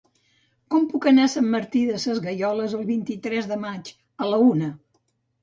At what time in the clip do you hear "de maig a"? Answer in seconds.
3.53-4.33